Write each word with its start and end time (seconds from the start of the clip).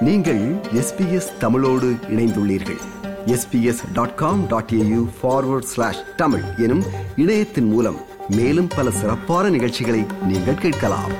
நீங்கள் 0.00 0.54
எஸ்பிஎஸ் 0.54 1.38
தமிழோடு 1.38 1.90
இணைந்துள்ளீர்கள். 1.90 2.80
SBS 3.26 3.92
dot 3.92 4.14
com 4.14 4.46
dot 4.46 4.70
AU 4.70 5.08
forward 5.22 5.62
slash 5.62 6.14
Tamil 6.16 6.42
எனும் 6.56 6.82
இணையத்தின் 7.16 7.68
மூலம் 7.68 7.96
மேலும் 8.28 8.68
பல 8.76 8.90
சிறப்பான 8.90 9.48
நிகழ்ச்சிகளை 9.48 10.06
நீங்கள் 10.26 10.54
கேட்கலாம். 10.54 11.12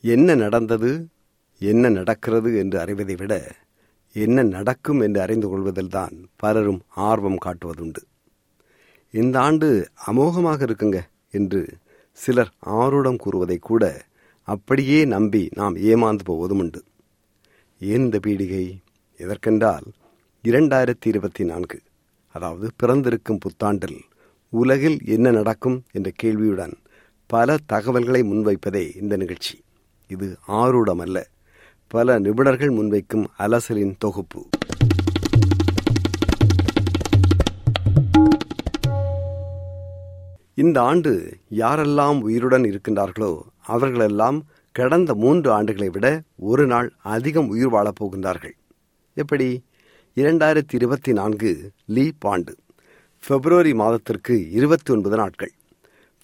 என்ன 0.00 0.34
நடந்தது? 0.34 1.08
என்ன 1.58 1.88
நடக்கிறது 1.88 2.58
என்று 2.58 2.80
அறிவதை 2.80 3.14
விட 3.14 3.54
என்ன 4.12 4.42
நடக்கும் 4.42 5.00
என்று 5.00 5.20
அறிந்து 5.20 5.48
கொள்வதில்தான் 5.48 6.12
பலரும் 6.36 6.82
ஆர்வம் 6.88 7.38
காட்டுவதுண்டு. 7.44 8.02
இந்த 9.10 9.40
ஆண்டு 9.40 9.88
அமோகமாக 10.06 10.66
இருக்குங்க 10.66 11.00
என்று 11.30 11.68
சிலர் 12.18 12.50
ஆரூடம் 12.66 13.16
கூறுவதை 13.16 13.58
கூட 13.58 13.84
அப்படியே 14.48 15.04
நம்பி 15.04 15.48
நாம் 15.54 15.76
ஏமாந்து 15.76 16.24
போவதும் 16.24 16.58
உண்டு 16.58 16.80
ஏன் 17.80 18.04
இந்த 18.04 18.18
பீடிகை? 18.26 18.64
எதற்கென்றால் 19.20 19.86
இரண்டாயிரத்தி 20.44 21.06
இருபத்தி 21.06 21.44
நான்கு 21.44 21.78
அதாவது 22.34 22.70
பிறந்திருக்கும் 22.76 23.38
புத்தாண்டில் 23.38 23.98
உலகில் 24.52 24.98
என்ன 25.04 25.30
நடக்கும் 25.30 25.82
என்ற 25.92 26.10
கேள்வியுடன் 26.14 26.74
பல 27.26 27.56
தகவல்களை 27.66 28.22
முன்வைப்பதே 28.22 28.84
இந்த 28.96 29.16
நிகழ்ச்சி. 29.16 29.56
இது 30.08 30.36
ஆரூடமல்ல 30.48 31.18
பல 31.86 32.18
நிபுணர்கள் 32.18 32.76
முன்வைக்கும் 32.78 33.26
அலசலின் 33.38 33.94
தொகுப்பு. 33.98 34.42
இந்த 40.60 40.78
ஆண்டு 40.82 41.10
யாரெல்லாம் 41.50 42.20
உயிருடன் 42.20 42.62
இருக்கின்றார்களோ 42.62 43.40
அவர்களெல்லாம் 43.66 44.38
கடந்த 44.72 45.14
மூன்று 45.14 45.48
ஆண்டுகளை 45.50 45.86
விட 45.86 46.06
ஒரு 46.36 46.66
நாள் 46.66 46.88
அதிகம் 47.02 47.48
உயிர் 47.48 47.68
வாழப் 47.68 47.98
போகின்றார்கள். 48.00 48.54
எப்படி? 49.16 49.64
இரண்டாயிரத்தி 50.14 50.76
இருபத்தி 50.78 51.12
நான்கு 51.12 51.50
லீப் 51.88 52.26
ஆண்டு 52.32 52.56
பிப்ரவரி 53.26 53.74
மாதத்திற்கு 53.74 54.50
இருபத்தி 54.50 54.92
ஒன்பது 54.92 55.16
நாட்கள். 55.16 55.52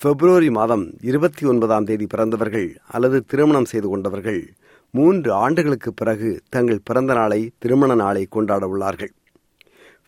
பிப்ரவரி 0.00 0.50
மாதம் 0.50 0.84
இருபத்தி 1.00 1.46
ஒன்பதாம் 1.46 1.84
தேதி 1.84 2.06
பிறந்தவர்கள் 2.06 2.68
அல்லது 2.90 3.24
திருமணம் 3.24 3.64
செய்து 3.64 3.88
கொண்டவர்கள் 3.88 4.42
மூன்று 4.90 5.32
ஆண்டுகளுக்கு 5.32 5.92
பிறகு 5.94 6.42
தங்கள் 6.48 6.84
பிறந்த 6.84 7.14
நாளை 7.14 7.40
திருமண 7.58 7.94
நாளை 7.94 8.26
கொண்டாட 8.30 8.66
உள்ளார்கள். 8.66 9.14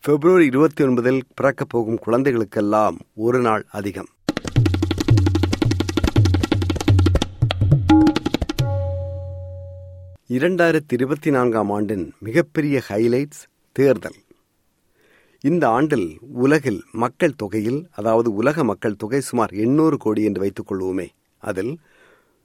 பிப்ரவரி 0.03 0.47
இருபத்தி 0.47 0.85
ஒன்பதில் 0.85 1.21
பிறக்கப் 1.35 1.69
போகும் 1.69 1.99
குழந்தைகளுக்கெல்லாம் 1.99 2.99
ஒரு 3.15 3.41
நாள் 3.41 3.67
அதிகம். 3.71 4.13
இரண்டாயிரத்தி 10.31 10.93
இருபத்தி 10.93 11.31
நான்காம் 11.31 11.71
ஆண்டின் 11.71 12.13
மிகப்பெரிய 12.19 12.83
ஹைலைட்ஸ் 12.89 13.39
தேர்தல். 13.73 14.17
இந்த 15.41 15.69
ஆண்டில் 15.69 16.19
உலகில் 16.21 16.81
மக்கள் 16.93 17.37
தொகையில் 17.37 17.79
அதாவது 17.91 18.35
உலக 18.35 18.65
மக்கள் 18.65 18.97
தொகை 18.97 19.21
சுமார் 19.21 19.53
எண்ணூறு 19.55 19.97
கோடி 19.97 20.23
என்று 20.25 20.41
வைத்துக் 20.41 20.69
கொள்வோமே 20.71 21.07
அதில் 21.39 21.73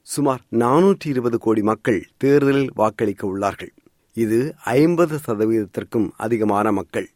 சுமார் 0.02 0.42
நானூற்றி 0.52 1.08
இருபது 1.08 1.38
கோடி 1.38 1.62
மக்கள் 1.62 2.00
தேர்தலில் 2.18 2.72
வாக்களிக்க 2.76 3.28
உள்ளார்கள். 3.34 3.74
இது 4.14 4.40
ஐம்பது 4.56 5.20
சதவீதத்திற்கும் 5.28 6.08
அதிகமான 6.18 6.72
மக்கள். 6.72 7.10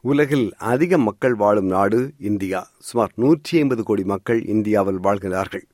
உலகில் 0.00 0.54
அதிக 0.54 0.98
மக்கள் 0.98 1.34
வாழும் 1.34 1.66
நாடு 1.66 2.12
இந்தியா. 2.18 2.70
சுமார் 2.78 3.12
நூற்றி 3.14 3.58
ஐம்பது 3.58 3.82
கோடி 3.82 4.04
மக்கள் 4.04 4.44
இந்தியாவில் 4.44 5.00
வாழ்கிறார்கள். 5.00 5.66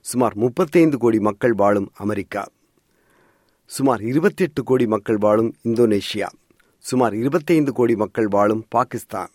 சுமார் 0.00 0.36
முப்பத்தைந்து 0.36 0.98
கோடி 0.98 1.20
மக்கள் 1.20 1.52
வாழும் 1.52 1.90
அமெரிக்கா. 1.94 2.44
சுமார் 3.70 4.02
இருபத்தி 4.02 4.42
எட்டு 4.44 4.62
கோடி 4.62 4.86
மக்கள் 4.86 5.16
வாழும் 5.16 5.50
இந்தோனேஷியா 5.64 6.26
சுமார் 6.84 7.14
இருபத்தைந்து 7.14 7.72
கோடி 7.72 7.94
மக்கள் 7.96 8.28
வாழும் 8.28 8.60
பாகிஸ்தான் 8.68 9.30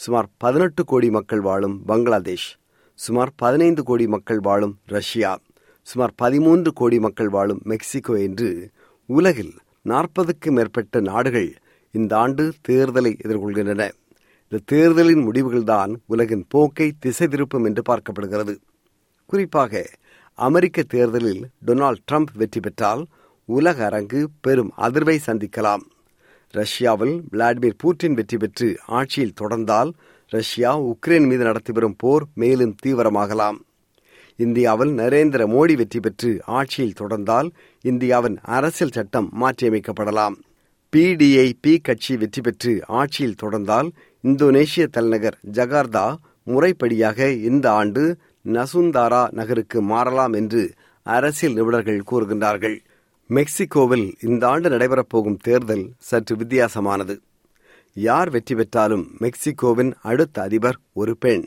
சுமார் 0.00 0.28
பதினெட்டு 0.38 0.82
கோடி 0.84 1.08
மக்கள் 1.10 1.40
வாழும் 1.40 1.76
பங்களாதேஷ் 1.86 2.46
சுமார் 2.98 3.30
பதினைந்து 3.36 3.82
கோடி 3.82 4.06
மக்கள் 4.06 4.40
வாழும் 4.40 4.74
ரஷ்யா 4.86 5.32
சுமார் 5.86 6.14
பதிமூன்று 6.16 6.72
கோடி 6.72 6.98
மக்கள் 6.98 7.28
வாழும் 7.28 7.60
மெக்சிகோ 7.64 8.14
என்று 8.20 8.48
உலகில் 9.08 9.54
நாற்பதுக்கு 9.84 10.50
மேற்பட்ட 10.50 11.00
நாடுகள் 11.00 11.50
இந்த 11.94 12.12
ஆண்டு 12.16 12.44
தேர்தலை 12.68 13.12
எதிர்கொள்கின்றன. 13.24 13.82
இந்த 14.52 14.62
தேர்தலின் 14.64 15.22
முடிவுகள்தான் 15.26 15.92
உலகின் 16.06 16.44
போக்கை 16.48 16.88
திசை 16.98 17.26
திருப்பும் 17.26 17.64
என்று 17.64 17.82
பார்க்கப்படுகிறது. 17.90 18.54
குறிப்பாக 19.30 19.84
அமெரிக்க 20.38 20.82
தேர்தலில் 20.94 21.42
டொனால்ட் 21.66 22.04
ட்ரம்ப் 22.10 22.32
வெற்றி 22.34 22.60
பெற்றால் 22.60 23.02
உலக 23.48 23.84
அரங்கு 23.84 24.20
பெரும் 24.40 24.72
அதிர்வை 24.78 25.16
சந்திக்கலாம். 25.26 25.84
ரஷ்யாவில் 26.54 27.14
விளாடிமிர் 27.32 27.78
பூட்டின் 27.82 28.16
வெற்றி 28.18 28.36
பெற்று 28.36 28.68
ஆட்சியில் 28.98 29.38
தொடர்ந்தால் 29.40 29.90
ரஷ்யா 30.32 30.72
உக்ரைன் 30.90 31.26
மீது 31.30 31.44
நடத்தி 31.44 31.72
வரும் 31.72 31.96
போர் 31.96 32.24
மேலும் 32.34 32.74
தீவிரமாகலாம். 32.82 33.58
இந்தியாவில் 34.36 34.92
நரேந்திர 35.00 35.42
மோடி 35.54 35.74
வெற்றி 35.76 36.00
பெற்று 36.00 36.30
ஆட்சியில் 36.58 36.96
தொடர்ந்தால் 37.00 37.48
இந்தியாவின் 37.80 38.38
அரசியல் 38.56 38.94
சட்டம் 38.96 39.28
மாற்றியமைக்கப்படலாம். 39.40 40.36
பிடிஐபி 40.92 41.74
கட்சி 41.82 42.16
வெற்றி 42.16 42.40
பெற்று 42.40 42.72
ஆட்சியில் 43.00 43.40
தொடர்ந்தால் 43.42 43.88
இந்தோனேஷிய 44.24 44.84
தலைநகர் 44.86 45.38
ஜகார்தா 45.52 46.06
முறைப்படியாக 46.44 47.28
இந்த 47.50 47.66
ஆண்டு 47.72 48.02
நசுந்தாரா 48.44 49.22
நகருக்கு 49.30 49.78
மாறலாம் 49.82 50.32
என்று 50.32 50.62
அரசியல் 51.06 51.54
நிபுணர்கள் 51.54 52.06
கூறுகின்றார்கள். 52.10 52.76
மெக்சிகோவில் 53.34 54.06
இந்த 54.20 54.48
ஆண்டு 54.48 54.68
நடைபெறப்போகும் 54.68 55.38
தேர்தல் 55.42 55.84
சற்று 55.98 56.36
வித்தியாசமானது. 56.36 57.14
யார் 57.94 58.30
வெற்றி 58.30 58.54
பெற்றாலும் 58.54 59.04
மெக்சிகோவின் 59.20 59.92
அடுத்த 60.02 60.42
அதிபர் 60.42 60.78
ஒரு 60.92 61.16
பெண். 61.16 61.44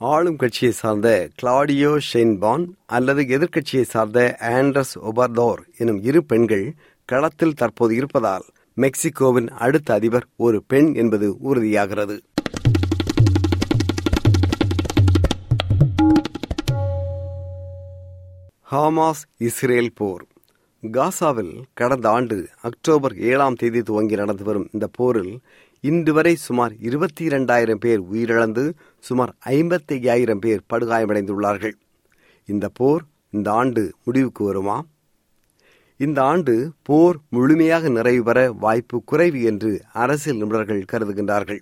ஆளும் 0.00 0.36
கட்சியை 0.36 0.72
சார்ந்த 0.74 1.08
கிளாடியோ 1.42 1.92
ஷெயின்பான் 2.10 2.64
அல்லது 2.86 3.22
எதிர்க்கட்சியை 3.36 3.82
சார்ந்த 3.82 4.36
ஆண்ட்ரஸ் 4.40 4.94
ஒபர்தோர் 5.08 5.62
எனும் 5.76 6.02
இரு 6.02 6.24
பெண்கள் 6.24 6.74
களத்தில் 7.04 7.58
தற்போது 7.60 7.94
இருப்பதால் 7.94 8.46
மெக்சிகோவின் 8.76 9.50
அடுத்த 9.66 9.94
அதிபர் 9.94 10.28
ஒரு 10.36 10.60
பெண் 10.66 10.94
என்பது 10.94 11.28
உறுதியாகிறது. 11.50 12.18
ஹாமாஸ் 18.72 19.22
இஸ்ரேல் 19.36 19.94
போர். 19.94 20.24
காசாவில் 20.82 21.54
கடந்த 21.74 22.06
ஆண்டு 22.08 22.36
அக்டோபர் 22.60 23.14
ஏழாம் 23.28 23.56
தேதி 23.60 23.80
துவங்கி 23.82 24.16
நடந்து 24.20 24.44
வரும் 24.44 24.68
இந்த 24.74 24.86
போரில் 24.98 25.32
இன்று 25.84 26.12
வரை 26.12 26.34
சுமார் 26.44 26.74
இருபத்தி 26.78 27.22
இரண்டாயிரம் 27.24 27.80
பேர் 27.84 28.02
உயிரிழந்து 28.10 28.64
சுமார் 29.04 29.32
ஐம்பத்தி 29.54 29.94
ஐயாயிரம் 29.94 30.38
பேர் 30.38 30.62
படுகாயமடைந்துள்ளார்கள். 30.72 31.74
இந்த 32.48 32.68
போர் 32.68 33.02
இந்த 33.30 33.48
ஆண்டு 33.50 33.82
முடிவுக்கு 34.04 34.44
வருமா? 34.44 34.78
இந்த 36.00 36.18
ஆண்டு 36.22 36.54
போர் 36.82 37.18
முழுமையாக 37.28 37.88
நிறைவு 37.88 38.22
பெற 38.22 38.38
வாய்ப்பு 38.64 38.96
குறைவு 39.04 39.40
என்று 39.42 39.70
அரசியல் 39.92 40.40
நிபுணர்கள் 40.42 40.88
கருதுகின்றார்கள். 40.92 41.60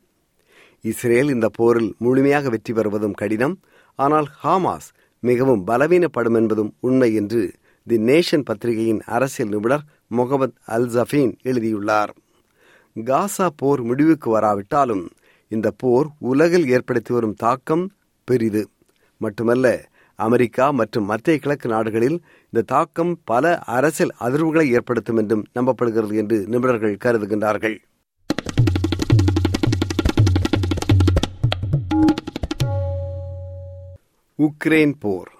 இஸ்ரேல் 0.85 1.31
இந்த 1.31 1.49
போரில் 1.59 1.93
முழுமையாக 1.99 2.49
வெற்றி 2.49 2.73
பெறுவதும் 2.73 3.19
கடினம் 3.21 3.57
ஆனால் 3.99 4.29
ஹாமாஸ் 4.43 4.91
மிகவும் 5.23 5.65
பலவீனப்படும் 5.65 6.37
என்பதும் 6.41 6.75
உண்மை 6.81 7.15
என்று 7.15 7.43
தி 7.89 7.97
நேஷன் 7.97 8.45
பத்திரிகையின் 8.45 9.01
அரசியல் 9.07 9.51
நிபுணர் 9.51 9.85
முகமது 10.09 10.53
அல் 10.67 10.89
ஜஃபீன் 10.89 11.33
எழுதியுள்ளார். 11.43 12.13
காசா 13.05 13.47
போர் 13.57 13.83
முடிவுக்கு 13.83 14.31
வராவிட்டாலும் 14.31 15.05
இந்த 15.49 15.71
போர் 15.77 16.09
உலகில் 16.19 16.69
ஏற்படுத்தி 16.69 17.15
வரும் 17.15 17.35
தாக்கம் 17.35 17.91
பெரிது. 18.25 18.69
மட்டுமல்ல 19.17 19.85
அமெரிக்கா 20.15 20.71
மற்றும் 20.71 21.05
மத்திய 21.05 21.39
கிழக்கு 21.39 21.69
நாடுகளில் 21.69 22.19
இந்த 22.45 22.65
தாக்கம் 22.67 23.21
பல 23.25 23.59
அரசியல் 23.59 24.15
அதிர்வுகளை 24.21 24.67
ஏற்படுத்தும் 24.69 25.17
என்றும் 25.17 25.47
நம்பப்படுகிறது 25.55 26.17
என்று 26.17 26.47
நிபுணர்கள் 26.49 26.99
கருதுகின்றார்கள். 27.05 27.79
உக்ரைன் 34.39 34.93
போர். 34.99 35.31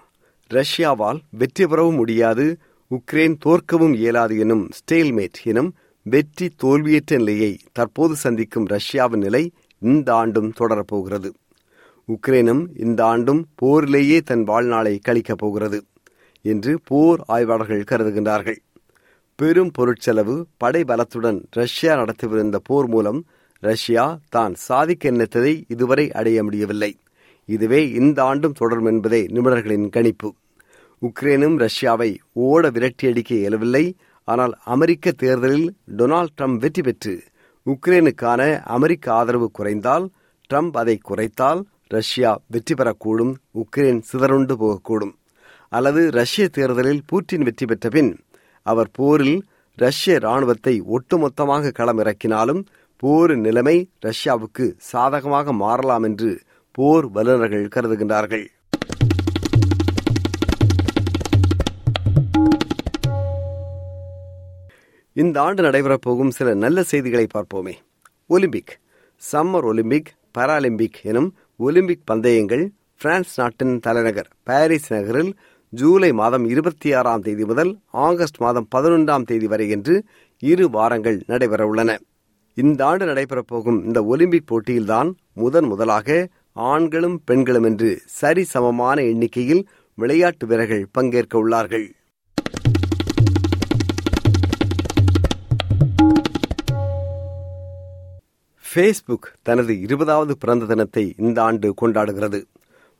ரஷ்யாவால் 0.53 1.19
வெற்றி 1.29 1.65
பெறவும் 1.67 1.95
முடியாது 1.95 2.45
உக்ரைன் 2.91 3.35
தோற்கவும் 3.45 3.93
இயலாது 3.93 4.37
எனும் 4.37 4.69
ஸ்டேல்மேட் 4.77 5.39
எனும் 5.43 5.71
வெற்றி 6.05 6.47
தோல்வியற்ற 6.63 7.17
நிலையை 7.17 7.57
தற்போது 7.71 8.15
சந்திக்கும் 8.15 8.65
ரஷ்யாவின் 8.65 9.19
நிலை 9.19 9.51
இந்த 9.81 10.13
ஆண்டும் 10.13 10.53
தொடரப்போகிறது. 10.59 11.29
உக்ரைனும் 12.07 12.61
இந்த 12.79 13.05
ஆண்டும் 13.05 13.41
போரிலேயே 13.55 14.19
தன் 14.19 14.43
வாழ்நாளை 14.43 14.99
கழிக்கப் 15.07 15.37
போகிறது 15.37 15.79
என்று 16.41 16.79
போர் 16.83 17.21
ஆய்வாளர்கள் 17.25 17.89
கருதுகின்றார்கள். 17.91 18.59
பெரும் 19.35 19.71
பொருட்செலவு 19.77 20.35
படை 20.57 20.83
பலத்துடன் 20.87 21.39
ரஷ்யா 21.51 21.93
நடத்திவிருந்த 21.95 22.59
போர் 22.63 22.87
மூலம் 22.87 23.19
ரஷ்யா 23.63 24.05
தான் 24.29 24.55
சாதிக்க 24.55 25.11
நினைத்ததை 25.11 25.63
இதுவரை 25.67 26.11
அடைய 26.11 26.43
முடியவில்லை. 26.43 26.91
இதுவே 27.49 27.81
இந்த 27.99 28.17
ஆண்டும் 28.29 28.57
தொடரும் 28.59 28.89
என்பதே 28.91 29.21
நிபுணர்களின் 29.35 29.87
கணிப்பு. 29.95 30.29
உக்ரைனும் 31.01 31.57
ரஷ்யாவை 31.65 32.09
ஓட 32.45 32.69
விரட்டியடிக்க 32.75 33.31
இயலவில்லை. 33.41 33.85
ஆனால் 34.27 34.53
அமெரிக்க 34.75 35.11
தேர்தலில் 35.23 35.67
டொனால்ட் 35.97 36.35
ட்ரம்ப் 36.37 36.61
வெற்றி 36.63 36.81
பெற்று 36.81 37.13
உக்ரைனுக்கான 37.65 38.41
அமெரிக்க 38.75 39.05
ஆதரவு 39.19 39.47
குறைந்தால் 39.57 40.05
ட்ரம்ப் 40.49 40.75
அதை 40.81 40.95
குறைத்தால் 41.09 41.61
ரஷ்யா 41.95 42.31
வெற்றி 42.53 42.75
பெறக்கூடும் 42.75 43.33
உக்ரைன் 43.61 44.01
சிதறுண்டு 44.09 44.55
போகக்கூடும். 44.61 45.13
அல்லது 45.71 46.01
ரஷ்ய 46.11 46.43
தேர்தலில் 46.57 47.01
பூட்டின் 47.09 47.45
வெற்றி 47.47 47.65
பெற்ற 47.65 47.87
பின் 47.95 48.11
அவர் 48.65 48.89
போரில் 48.97 49.37
ரஷ்ய 49.77 50.13
ராணுவத்தை 50.25 50.75
ஒட்டுமொத்தமாக 50.95 51.71
களமிறக்கினாலும் 51.79 52.61
போரின் 53.03 53.43
நிலைமை 53.47 53.77
ரஷ்யாவுக்கு 54.05 54.65
சாதகமாக 54.91 55.53
மாறலாம் 55.63 56.05
என்று 56.09 56.31
போர் 56.77 57.11
வல்லுநர்கள் 57.11 57.67
கருதுகின்றார்கள். 57.75 58.45
இந்த 65.13 65.41
ஆண்டு 65.41 65.63
நடைபெறப்போகும் 65.63 66.27
சில 66.27 66.53
நல்ல 66.53 66.83
செய்திகளை 66.83 67.27
பார்ப்போமே. 67.33 67.73
ஒலிம்பிக். 68.27 68.77
சம்மர் 69.31 69.63
ஒலிம்பிக் 69.63 70.11
பாராலிம்பிக் 70.37 71.01
எனும் 71.01 71.35
ஒலிம்பிக் 71.57 72.05
பந்தயங்கள் 72.05 72.69
பிரான்ஸ் 72.97 73.39
நாட்டின் 73.39 73.79
தலைநகர் 73.79 74.27
பாரிஸ் 74.43 74.93
நகரில் 74.93 75.35
ஜூலை 75.69 76.13
மாதம் 76.13 76.45
இருபத்தி 76.45 76.93
ஆறாம் 76.93 77.21
தேதி 77.21 77.45
முதல் 77.45 77.77
ஆகஸ்ட் 77.85 78.37
மாதம் 78.37 78.67
பதினொன்றாம் 78.75 79.25
தேதி 79.25 79.47
வரை 79.47 79.69
என்று 79.69 80.03
இரு 80.39 80.69
வாரங்கள் 80.69 81.23
நடைபெறவுள்ளன. 81.27 81.97
இந்த 82.53 82.85
ஆண்டு 82.85 83.05
நடைபெறப்போகும் 83.05 83.83
இந்த 83.85 84.03
ஒலிம்பிக் 84.03 84.47
போட்டியில்தான் 84.47 85.13
முதன் 85.33 85.65
முதலாக 85.65 86.29
ஆண்களும் 86.57 87.21
பெண்களும் 87.25 87.63
என்று 87.63 88.01
சரி 88.05 88.43
சமமான 88.43 89.01
எண்ணிக்கையில் 89.01 89.67
விளையாட்டு 89.93 90.47
வீரர்கள் 90.47 90.87
பங்கேற்க 90.91 91.35
உள்ளார்கள். 91.43 91.87
ஃபேஸ்புக் 98.65 99.27
தனது 99.41 99.81
இருபதாவது 99.81 100.37
பிறந்த 100.37 100.65
தினத்தை 100.65 101.13
இந்த 101.17 101.43
ஆண்டு 101.43 101.73
கொண்டாடுகிறது. 101.81 102.41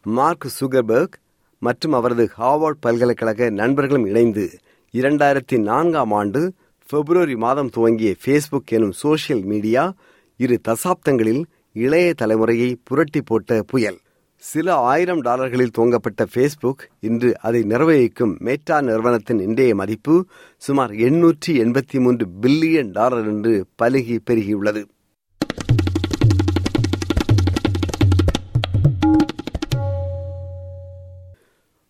மார்க் 0.01 0.47
சுகர்பர்க் 0.59 1.17
மற்றும் 1.59 1.91
அவரது 1.91 2.29
ஹார்வர்ட் 2.37 2.79
பல்கலைக்கழக 2.79 3.49
நண்பர்களும் 3.49 4.05
இணைந்து 4.05 4.45
இரண்டாயிரத்தி 4.93 5.57
நான்காம் 5.57 6.11
ஆண்டு 6.11 6.53
பிப்ரவரி 6.89 7.35
மாதம் 7.35 7.69
துவங்கிய 7.69 8.15
ஃபேஸ்புக் 8.25 8.73
எனும் 8.77 8.93
சோசியல் 9.03 9.43
மீடியா 9.43 9.93
இரு 10.37 10.59
தசாப்தங்களில் 10.67 11.43
இளைய 11.77 12.13
தலைமுறையை 12.21 12.69
புரட்டி 12.83 13.21
போட்ட 13.21 13.61
புயல். 13.67 13.97
சில 14.43 14.75
ஆயிரம் 14.91 15.21
டாலர்களில் 15.21 15.73
துவங்கப்பட்ட 15.77 16.25
ஃபேஸ்புக் 16.33 16.83
இன்று 16.99 17.29
அதை 17.39 17.61
நிர்வகிக்கும் 17.63 18.33
மேட்டா 18.39 18.77
நிறுவனத்தின் 18.81 19.39
இன்றைய 19.39 19.75
மதிப்பு 19.75 20.15
சுமார் 20.57 20.91
எண்ணூற்றி 20.91 21.51
எண்பத்தி 21.63 21.99
மூன்று 21.99 22.27
பில்லியன் 22.41 22.91
டாலர் 22.91 23.25
என்று 23.25 23.53
பலுகி 23.81 24.17
பெருகியுள்ளது. 24.29 24.83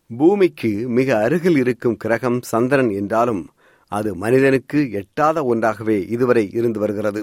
பூமிக்கு 0.09 0.71
மிக 0.89 1.17
அருகில் 1.17 1.57
இருக்கும் 1.57 1.97
கிரகம் 1.97 2.41
சந்திரன் 2.41 2.89
என்றாலும் 2.89 3.43
அது 3.91 4.15
மனிதனுக்கு 4.15 4.91
எட்டாத 4.91 5.43
ஒன்றாகவே 5.43 6.05
இதுவரை 6.09 6.49
இருந்து 6.51 6.79
வருகிறது. 6.79 7.21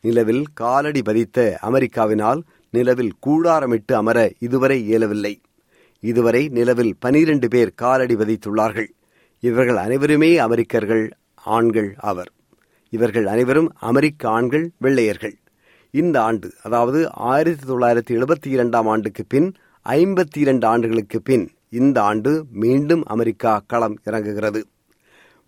நிலவில் 0.00 0.44
காலடி 0.54 1.02
பதித்த 1.02 1.58
அமெரிக்காவினால் 1.62 2.40
நிலவில் 2.70 3.12
கூடாரமிட்டு 3.26 3.92
அமர 3.92 4.32
இதுவரை 4.38 4.86
இயலவில்லை. 4.86 5.40
இதுவரை 6.00 6.48
நிலவில் 6.48 6.94
பனிரெண்டு 6.98 7.48
பேர் 7.48 7.72
காலடி 7.74 8.14
பதித்துள்ளார்கள். 8.14 8.88
இவர்கள் 9.40 9.76
அனைவருமே 9.76 10.36
அமெரிக்கர்கள் 10.36 11.04
ஆண்கள் 11.34 11.94
அவர் 11.98 12.30
இவர்கள் 12.90 13.26
அனைவரும் 13.26 13.70
அமெரிக்க 13.80 14.28
ஆண்கள் 14.28 14.70
வெள்ளையர்கள். 14.78 15.36
இந்த 15.90 16.22
ஆண்டு 16.22 16.52
அதாவது 16.62 17.12
ஆயிரத்தி 17.12 17.72
தொள்ளாயிரத்தி 17.72 18.12
எழுபத்தி 18.16 18.46
இரண்டாம் 18.46 18.86
ஆண்டுக்கு 18.86 19.24
பின் 19.28 19.54
ஐம்பத்தி 19.86 20.38
இரண்டு 20.38 20.66
ஆண்டுகளுக்கு 20.66 21.22
பின் 21.22 21.50
இந்த 21.68 22.02
ஆண்டு 22.02 22.44
மீண்டும் 22.52 23.04
அமெரிக்கா 23.04 23.62
களம் 23.66 23.98
இறங்குகிறது. 24.04 24.62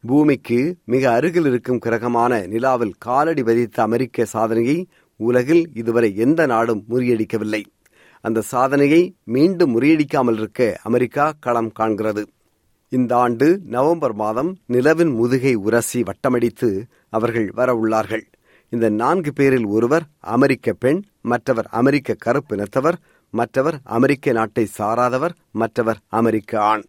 பூமிக்கு 0.04 0.76
மிக 0.84 1.12
அருகில் 1.12 1.44
இருக்கும் 1.44 1.78
கிரகமான 1.78 2.46
நிலாவில் 2.46 2.94
காலடி 2.98 3.42
பதித்த 3.42 3.82
அமெரிக்க 3.82 4.24
சாதனையை 4.24 4.88
உலகில் 5.20 5.64
இதுவரை 5.74 6.16
எந்த 6.16 6.46
நாடும் 6.46 6.84
முறியடிக்கவில்லை. 6.90 7.62
அந்த 8.24 8.40
சாதனையை 8.40 9.02
மீண்டும் 9.24 9.72
முறியடிக்காமல் 9.74 10.36
இருக்க 10.36 10.78
அமெரிக்கா 10.82 11.26
களம் 11.40 11.72
காண்கிறது. 11.78 12.22
இந்த 12.88 13.16
ஆண்டு 13.16 13.60
நவம்பர் 13.64 14.14
மாதம் 14.14 14.50
நிலவின் 14.66 15.12
முதுகை 15.14 15.54
உரசி 15.54 16.02
வட்டமடித்து 16.02 16.70
அவர்கள் 17.08 17.50
வர 17.50 17.72
உள்ளார்கள். 17.74 18.24
இந்த 18.72 18.88
நான்கு 18.88 19.32
பேரில் 19.32 19.66
ஒருவர் 19.66 20.02
அமெரிக்க 20.20 20.72
பெண் 20.72 21.00
மற்றவர் 21.20 21.68
அமெரிக்க 21.70 22.16
கருப்பினத்தவர் 22.24 22.98
மற்றவர் 23.34 23.78
அமெரிக்க 23.84 24.32
நாட்டை 24.32 24.64
சாராதவர் 24.78 25.36
மற்றவர் 25.52 26.00
அமெரிக்க 26.08 26.60
ஆண். 26.60 26.84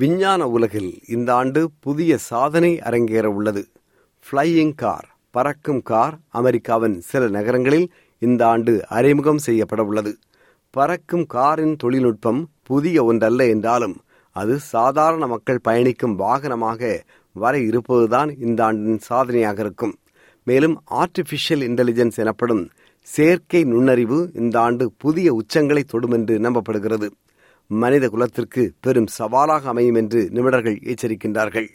விஞ்ஞான 0.00 0.42
உலகில் 0.48 0.90
இந்த 1.08 1.34
ஆண்டு 1.34 1.60
புதிய 1.80 2.12
சாதனை 2.30 2.70
அரங்கேற 2.88 3.26
உள்ளது. 3.38 3.62
ஃப்ளையிங் 4.24 4.74
கார் 4.74 5.06
பறக்கும் 5.30 5.82
கார் 5.82 6.16
அமெரிக்காவின் 6.28 6.96
சில 7.00 7.28
நகரங்களில் 7.28 7.86
இந்த 8.22 8.42
ஆண்டு 8.46 8.72
அறிமுகம் 8.88 9.40
செய்யப்பட 9.46 9.82
உள்ளது. 9.84 10.12
பறக்கும் 10.74 11.26
காரின் 11.26 11.74
தொழில்நுட்பம் 11.76 12.40
புதிய 12.62 13.04
ஒன்றல்ல 13.04 13.48
என்றாலும் 13.48 13.96
அது 14.36 14.58
சாதாரண 14.74 15.26
மக்கள் 15.26 15.64
பயணிக்கும் 15.68 16.18
வாகனமாக 16.18 17.00
வர 17.36 17.54
இருப்பதுதான் 17.58 18.32
இந்த 18.38 18.64
ஆண்டின் 18.64 19.00
சாதனையாக 19.08 19.60
இருக்கும். 19.60 19.94
மேலும் 20.46 20.76
ஆர்டிபிஷியல் 21.02 21.64
இன்டெலிஜென்ஸ் 21.70 22.20
எனப்படும் 22.24 22.62
செயற்கை 23.06 23.64
நுண்ணறிவு 23.64 24.20
இந்த 24.34 24.60
ஆண்டு 24.60 24.86
புதிய 24.98 25.40
உச்சங்களை 25.40 25.82
தொடும் 25.84 26.10
என்று 26.10 26.36
நம்பப்படுகிறது. 26.38 27.08
மனித 27.72 28.08
குலத்திற்கு 28.08 28.72
பெரும் 28.80 29.06
சவாலாக 29.06 29.68
அமையும் 29.68 29.94
என்று 29.94 30.28
நிபுணர்கள் 30.32 30.78
எச்சரிக்கின்றார்கள். 30.82 31.68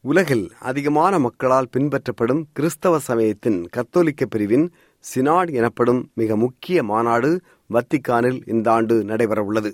உலகில் 0.00 0.52
அதிகமான 0.58 1.18
மக்களால் 1.18 1.68
பின்பற்றப்படும் 1.76 2.42
கிறிஸ்தவ 2.52 2.98
சமயத்தின் 2.98 3.68
கத்தோலிக்க 3.70 4.26
பிரிவின் 4.26 4.72
சினாட் 5.04 5.52
எனப்படும் 5.52 6.10
மிக 6.14 6.36
முக்கிய 6.36 6.82
மாநாடு 6.82 7.40
வத்திக்கானில் 7.70 8.40
இந்த 8.46 8.70
ஆண்டு 8.70 9.04
நடைபெறவுள்ளது. 9.04 9.72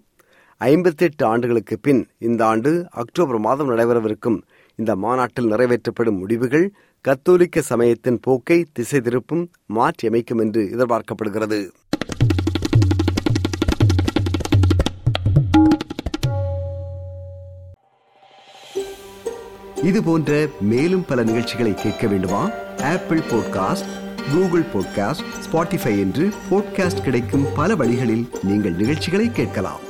ஐம்பத்தெட்டு 0.56 1.26
ஆண்டுகளுக்கு 1.26 1.78
பின் 1.78 2.08
இந்த 2.18 2.46
ஆண்டு 2.46 2.86
அக்டோபர் 2.90 3.38
மாதம் 3.38 3.70
நடைபெறவிருக்கும் 3.70 4.38
இந்த 4.76 4.96
மாநாட்டில் 4.96 5.50
நிறைவேற்றப்படும் 5.52 6.18
முடிவுகள் 6.18 6.74
கத்தோலிக்க 7.00 7.60
சமயத்தின் 7.60 8.18
போக்கை 8.20 8.66
திசை 8.72 9.00
திருப்பும் 9.00 9.44
மாற்றியமைக்கும் 9.74 10.40
என்று 10.40 10.62
எதிர்பார்க்கப்படுகிறது. 10.72 11.60
இது 19.82 20.02
போன்ற 20.02 20.48
மேலும் 20.60 21.04
பல 21.04 21.24
நிகழ்ச்சிகளை 21.24 21.74
கேட்க 21.74 22.06
வேண்டுமா? 22.06 22.50
Apple 22.82 23.18
podcast 23.18 23.90
Google 24.32 24.64
podcast 24.74 25.26
Spotify 25.46 25.92
என்று 25.98 26.28
பாட்காஸ்ட் 26.50 27.02
கிடைக்கும் 27.02 27.46
பல 27.54 27.74
வழிகளில் 27.74 28.28
நீங்கள் 28.42 28.74
நிகழ்ச்சிகளை 28.74 29.30
கேட்கலாம். 29.30 29.85